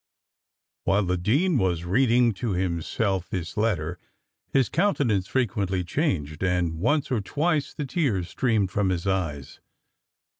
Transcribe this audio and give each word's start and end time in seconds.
While 0.85 1.03
the 1.05 1.15
dean 1.15 1.59
was 1.59 1.85
reading 1.85 2.33
to 2.33 2.53
himself 2.53 3.29
this 3.29 3.55
letter, 3.55 3.99
his 4.51 4.67
countenance 4.67 5.27
frequently 5.27 5.83
changed, 5.83 6.41
and 6.41 6.79
once 6.79 7.11
or 7.11 7.21
twice 7.21 7.71
the 7.71 7.85
tears 7.85 8.27
streamed 8.27 8.71
from 8.71 8.89
his 8.89 9.05
eyes. 9.05 9.59